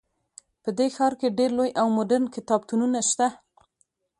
په 0.63 0.69
دې 0.77 0.87
ښار 0.95 1.13
کې 1.19 1.35
ډیر 1.37 1.49
لوی 1.57 1.69
او 1.81 1.87
مدرن 1.97 2.25
کتابتونونه 2.35 2.99
شته 3.09 3.27